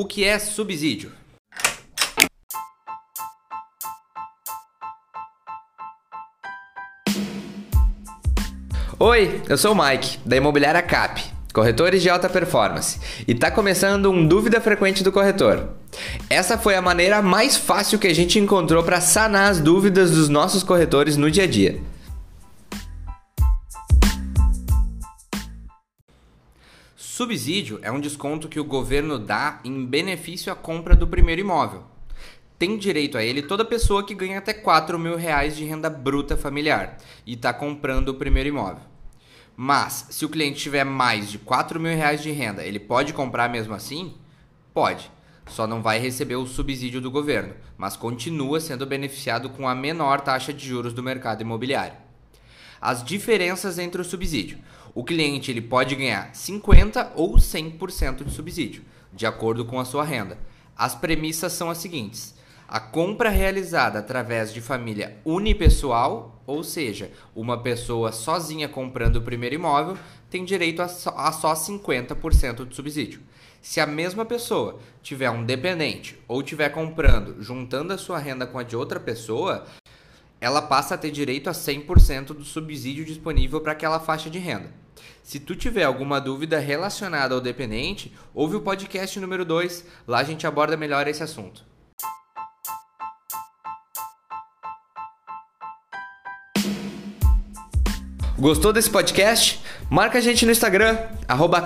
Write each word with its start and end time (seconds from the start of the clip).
O 0.00 0.04
que 0.04 0.22
é 0.22 0.38
subsídio? 0.38 1.10
Oi, 8.96 9.42
eu 9.48 9.58
sou 9.58 9.72
o 9.72 9.84
Mike, 9.84 10.20
da 10.24 10.36
Imobiliária 10.36 10.80
Cap, 10.82 11.20
corretores 11.52 12.00
de 12.00 12.08
alta 12.08 12.28
performance, 12.28 13.00
e 13.26 13.32
está 13.32 13.50
começando 13.50 14.08
um 14.08 14.24
Dúvida 14.24 14.60
Frequente 14.60 15.02
do 15.02 15.10
Corretor. 15.10 15.70
Essa 16.30 16.56
foi 16.56 16.76
a 16.76 16.80
maneira 16.80 17.20
mais 17.20 17.56
fácil 17.56 17.98
que 17.98 18.06
a 18.06 18.14
gente 18.14 18.38
encontrou 18.38 18.84
para 18.84 19.00
sanar 19.00 19.50
as 19.50 19.60
dúvidas 19.60 20.12
dos 20.12 20.28
nossos 20.28 20.62
corretores 20.62 21.16
no 21.16 21.28
dia 21.28 21.42
a 21.42 21.48
dia. 21.48 21.80
Subsídio 27.18 27.80
é 27.82 27.90
um 27.90 27.98
desconto 27.98 28.46
que 28.46 28.60
o 28.60 28.64
governo 28.64 29.18
dá 29.18 29.58
em 29.64 29.84
benefício 29.84 30.52
à 30.52 30.54
compra 30.54 30.94
do 30.94 31.04
primeiro 31.04 31.40
imóvel. 31.40 31.82
Tem 32.56 32.78
direito 32.78 33.18
a 33.18 33.24
ele 33.24 33.42
toda 33.42 33.64
pessoa 33.64 34.06
que 34.06 34.14
ganha 34.14 34.38
até 34.38 34.52
4 34.52 34.96
mil 34.96 35.16
reais 35.16 35.56
de 35.56 35.64
renda 35.64 35.90
bruta 35.90 36.36
familiar 36.36 36.96
e 37.26 37.32
está 37.34 37.52
comprando 37.52 38.10
o 38.10 38.14
primeiro 38.14 38.50
imóvel. 38.50 38.84
Mas, 39.56 40.06
se 40.10 40.24
o 40.24 40.28
cliente 40.28 40.60
tiver 40.60 40.84
mais 40.84 41.28
de 41.28 41.40
4 41.40 41.80
mil 41.80 41.90
reais 41.90 42.22
de 42.22 42.30
renda, 42.30 42.62
ele 42.62 42.78
pode 42.78 43.12
comprar 43.12 43.48
mesmo 43.48 43.74
assim? 43.74 44.14
Pode. 44.72 45.10
Só 45.48 45.66
não 45.66 45.82
vai 45.82 45.98
receber 45.98 46.36
o 46.36 46.46
subsídio 46.46 47.00
do 47.00 47.10
governo, 47.10 47.52
mas 47.76 47.96
continua 47.96 48.60
sendo 48.60 48.86
beneficiado 48.86 49.50
com 49.50 49.68
a 49.68 49.74
menor 49.74 50.20
taxa 50.20 50.52
de 50.52 50.64
juros 50.64 50.92
do 50.92 51.02
mercado 51.02 51.42
imobiliário. 51.42 51.96
As 52.80 53.04
diferenças 53.04 53.78
entre 53.78 54.00
o 54.00 54.04
subsídio. 54.04 54.58
O 54.94 55.04
cliente 55.04 55.50
ele 55.50 55.60
pode 55.60 55.94
ganhar 55.94 56.34
50 56.34 57.12
ou 57.14 57.36
100% 57.36 58.24
de 58.24 58.32
subsídio, 58.32 58.82
de 59.12 59.26
acordo 59.26 59.64
com 59.64 59.78
a 59.78 59.84
sua 59.84 60.04
renda. 60.04 60.38
As 60.76 60.94
premissas 60.94 61.52
são 61.52 61.70
as 61.70 61.78
seguintes: 61.78 62.34
a 62.68 62.78
compra 62.78 63.30
realizada 63.30 63.98
através 63.98 64.52
de 64.52 64.60
família 64.60 65.16
unipessoal, 65.24 66.42
ou 66.46 66.62
seja, 66.62 67.10
uma 67.34 67.62
pessoa 67.62 68.12
sozinha 68.12 68.68
comprando 68.68 69.16
o 69.16 69.22
primeiro 69.22 69.54
imóvel, 69.54 69.96
tem 70.30 70.44
direito 70.44 70.82
a 70.82 70.88
só, 70.88 71.14
a 71.16 71.32
só 71.32 71.54
50% 71.54 72.66
de 72.66 72.74
subsídio. 72.74 73.20
Se 73.60 73.80
a 73.80 73.86
mesma 73.86 74.24
pessoa 74.24 74.78
tiver 75.02 75.30
um 75.30 75.44
dependente 75.44 76.18
ou 76.28 76.42
tiver 76.42 76.68
comprando, 76.68 77.42
juntando 77.42 77.92
a 77.92 77.98
sua 77.98 78.18
renda 78.18 78.46
com 78.46 78.58
a 78.58 78.62
de 78.62 78.76
outra 78.76 79.00
pessoa, 79.00 79.66
ela 80.40 80.62
passa 80.62 80.94
a 80.94 80.98
ter 80.98 81.10
direito 81.10 81.50
a 81.50 81.52
100% 81.52 82.26
do 82.28 82.44
subsídio 82.44 83.04
disponível 83.04 83.60
para 83.60 83.72
aquela 83.72 83.98
faixa 83.98 84.30
de 84.30 84.38
renda. 84.38 84.72
Se 85.22 85.38
tu 85.38 85.54
tiver 85.54 85.84
alguma 85.84 86.20
dúvida 86.20 86.58
relacionada 86.58 87.34
ao 87.34 87.40
dependente, 87.40 88.12
ouve 88.34 88.56
o 88.56 88.60
podcast 88.60 89.18
número 89.20 89.44
2, 89.44 89.84
lá 90.06 90.18
a 90.20 90.24
gente 90.24 90.46
aborda 90.46 90.76
melhor 90.76 91.06
esse 91.06 91.22
assunto. 91.22 91.66
Gostou 98.38 98.72
desse 98.72 98.88
podcast? 98.88 99.60
Marca 99.90 100.18
a 100.18 100.20
gente 100.20 100.46
no 100.46 100.52
Instagram, 100.52 100.96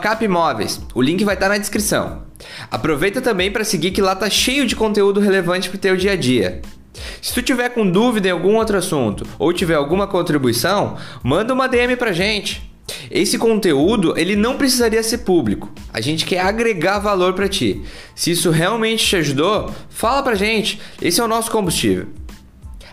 capimóveis. 0.00 0.80
O 0.94 1.02
link 1.02 1.22
vai 1.22 1.34
estar 1.34 1.50
na 1.50 1.58
descrição. 1.58 2.22
Aproveita 2.70 3.20
também 3.20 3.52
para 3.52 3.62
seguir 3.62 3.90
que 3.90 4.00
lá 4.00 4.16
tá 4.16 4.30
cheio 4.30 4.66
de 4.66 4.74
conteúdo 4.74 5.20
relevante 5.20 5.68
para 5.68 5.76
o 5.76 5.80
teu 5.80 5.96
dia 5.96 6.12
a 6.12 6.16
dia. 6.16 6.62
Se 7.22 7.32
tu 7.32 7.40
tiver 7.40 7.68
com 7.68 7.88
dúvida 7.88 8.26
em 8.26 8.32
algum 8.32 8.56
outro 8.56 8.76
assunto 8.76 9.24
ou 9.38 9.52
tiver 9.52 9.76
alguma 9.76 10.08
contribuição, 10.08 10.96
manda 11.22 11.54
uma 11.54 11.68
DM 11.68 11.94
pra 11.94 12.10
gente. 12.10 12.68
Esse 13.08 13.38
conteúdo, 13.38 14.12
ele 14.18 14.34
não 14.34 14.58
precisaria 14.58 15.00
ser 15.04 15.18
público. 15.18 15.70
A 15.92 16.00
gente 16.00 16.26
quer 16.26 16.40
agregar 16.40 16.98
valor 16.98 17.32
para 17.34 17.48
ti. 17.48 17.80
Se 18.12 18.32
isso 18.32 18.50
realmente 18.50 19.06
te 19.06 19.14
ajudou, 19.14 19.72
fala 19.88 20.20
pra 20.20 20.34
gente. 20.34 20.80
Esse 21.00 21.20
é 21.20 21.24
o 21.24 21.28
nosso 21.28 21.48
combustível. 21.48 22.08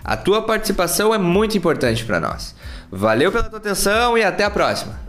A 0.04 0.16
tua 0.16 0.44
participação 0.44 1.12
é 1.12 1.18
muito 1.18 1.58
importante 1.58 2.06
para 2.06 2.20
nós. 2.20 2.56
Valeu 2.92 3.32
pela 3.32 3.46
tua 3.46 3.58
atenção 3.58 4.16
e 4.16 4.24
até 4.24 4.44
a 4.44 4.52
próxima. 4.52 5.09